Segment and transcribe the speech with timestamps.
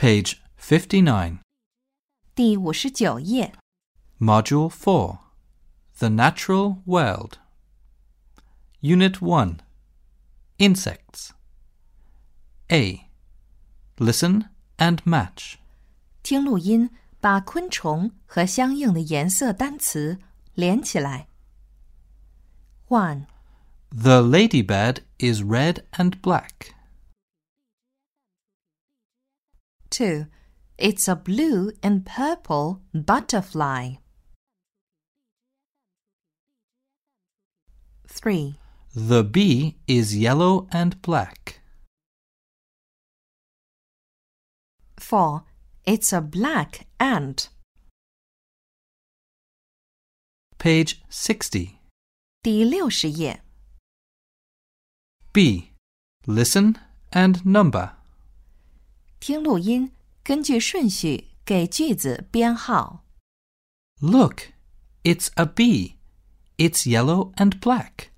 [0.00, 1.38] Page 59.
[2.34, 3.54] 第五十九页。
[4.18, 5.18] Module 4
[5.98, 7.38] The Natural World.
[8.80, 9.58] Unit 1
[10.58, 11.30] Insects.
[12.68, 13.08] A.
[13.96, 15.56] Listen and match.
[16.22, 16.90] 听录音，
[17.20, 20.18] 把昆虫和相应的颜色单词
[20.54, 21.28] 连起来。
[22.88, 23.26] One,
[23.90, 26.74] The ladybird is red and black.
[29.90, 30.26] two,
[30.78, 33.94] it's a blue and purple butterfly.
[38.08, 38.58] Three,
[38.94, 41.60] The bee is yellow and black.
[44.98, 45.44] four,
[45.84, 47.48] it's a black ant.
[50.58, 51.78] Page 60.
[52.42, 53.42] 第六十页，
[55.32, 55.72] B.
[56.26, 56.76] Listen
[57.10, 57.92] and number.
[59.20, 59.92] 听录音，
[60.22, 63.04] 根据顺序给句子编号。
[64.00, 64.52] Look,
[65.02, 65.96] it's a bee.
[66.56, 68.10] It's yellow and black.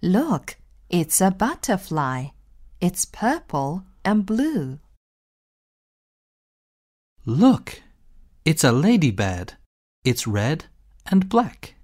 [0.00, 0.56] Look,
[0.88, 2.32] it's a butterfly.
[2.80, 4.78] It's purple and blue.
[7.24, 7.80] Look,
[8.44, 9.56] it's a ladybird.
[10.02, 10.64] It's red
[11.04, 11.74] and black.